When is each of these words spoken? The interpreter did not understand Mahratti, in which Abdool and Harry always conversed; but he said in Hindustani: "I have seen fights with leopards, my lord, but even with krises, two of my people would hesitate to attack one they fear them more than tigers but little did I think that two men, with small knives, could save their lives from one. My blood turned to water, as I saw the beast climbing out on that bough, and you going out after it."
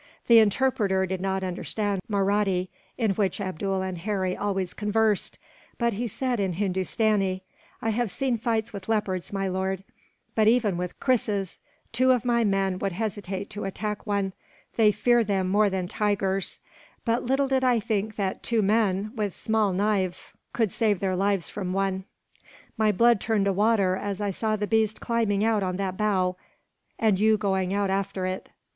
The 0.25 0.39
interpreter 0.39 1.05
did 1.05 1.21
not 1.21 1.43
understand 1.43 2.01
Mahratti, 2.09 2.71
in 2.97 3.11
which 3.11 3.39
Abdool 3.39 3.83
and 3.83 3.99
Harry 3.99 4.35
always 4.35 4.73
conversed; 4.73 5.37
but 5.77 5.93
he 5.93 6.07
said 6.07 6.39
in 6.39 6.53
Hindustani: 6.53 7.43
"I 7.83 7.91
have 7.91 8.09
seen 8.09 8.39
fights 8.39 8.73
with 8.73 8.89
leopards, 8.89 9.31
my 9.31 9.47
lord, 9.47 9.83
but 10.33 10.47
even 10.47 10.75
with 10.75 10.99
krises, 10.99 11.59
two 11.91 12.11
of 12.13 12.25
my 12.25 12.43
people 12.43 12.79
would 12.79 12.93
hesitate 12.93 13.51
to 13.51 13.63
attack 13.65 14.07
one 14.07 14.33
they 14.75 14.91
fear 14.91 15.23
them 15.23 15.47
more 15.47 15.69
than 15.69 15.87
tigers 15.87 16.61
but 17.05 17.21
little 17.21 17.47
did 17.47 17.63
I 17.63 17.79
think 17.79 18.15
that 18.15 18.41
two 18.41 18.63
men, 18.63 19.11
with 19.15 19.35
small 19.35 19.71
knives, 19.71 20.33
could 20.51 20.71
save 20.71 20.99
their 20.99 21.15
lives 21.15 21.47
from 21.47 21.73
one. 21.73 22.05
My 22.75 22.91
blood 22.91 23.21
turned 23.21 23.45
to 23.45 23.53
water, 23.53 23.97
as 23.97 24.19
I 24.19 24.31
saw 24.31 24.55
the 24.55 24.65
beast 24.65 24.99
climbing 24.99 25.43
out 25.43 25.61
on 25.61 25.77
that 25.77 25.95
bough, 25.95 26.37
and 26.97 27.19
you 27.19 27.37
going 27.37 27.71
out 27.71 27.91
after 27.91 28.25
it." 28.25 28.49